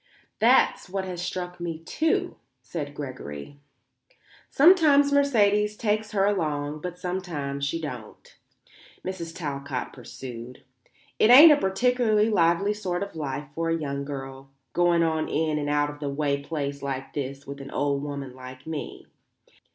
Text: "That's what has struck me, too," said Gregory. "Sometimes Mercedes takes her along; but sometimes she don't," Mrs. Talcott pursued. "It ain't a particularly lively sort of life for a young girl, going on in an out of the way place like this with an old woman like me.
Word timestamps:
"That's 0.39 0.89
what 0.89 1.05
has 1.05 1.21
struck 1.21 1.59
me, 1.59 1.77
too," 1.77 2.37
said 2.63 2.95
Gregory. 2.95 3.59
"Sometimes 4.49 5.11
Mercedes 5.13 5.77
takes 5.77 6.11
her 6.13 6.25
along; 6.25 6.81
but 6.81 6.97
sometimes 6.97 7.65
she 7.65 7.79
don't," 7.79 8.35
Mrs. 9.05 9.31
Talcott 9.35 9.93
pursued. 9.93 10.63
"It 11.19 11.29
ain't 11.29 11.51
a 11.51 11.55
particularly 11.55 12.31
lively 12.31 12.73
sort 12.73 13.03
of 13.03 13.15
life 13.15 13.49
for 13.53 13.69
a 13.69 13.77
young 13.79 14.03
girl, 14.03 14.49
going 14.73 15.03
on 15.03 15.27
in 15.29 15.59
an 15.59 15.69
out 15.69 15.91
of 15.91 15.99
the 15.99 16.09
way 16.09 16.41
place 16.41 16.81
like 16.81 17.13
this 17.13 17.45
with 17.45 17.61
an 17.61 17.69
old 17.69 18.01
woman 18.01 18.33
like 18.33 18.65
me. 18.65 19.05